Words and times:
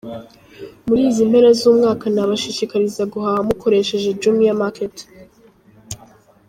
Muri 0.87 1.01
izi 1.09 1.23
mpera 1.29 1.49
z'umwaka 1.59 2.05
nabashishikariza 2.15 3.03
guhaha 3.13 3.39
mukoresheje 3.49 4.07
Jumia 4.21 4.55
Market. 4.61 4.95